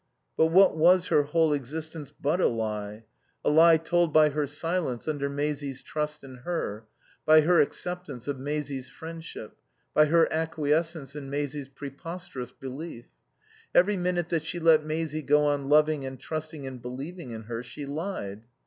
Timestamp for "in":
6.23-6.37, 11.15-11.29, 17.29-17.43